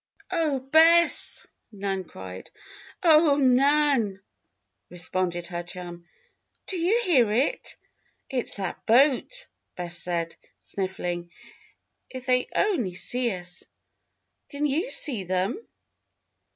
[0.31, 2.49] "Oh, Bess!" Nan cried.
[3.03, 4.19] "Oh, Nan!"
[4.89, 6.07] responded her chum.
[6.65, 7.75] "Do you hear it?"
[8.27, 9.45] "It's that boat,"
[9.75, 11.29] Bess said, sniffling.
[12.09, 13.63] "If they only see us!"
[14.49, 15.63] "Can you see them?"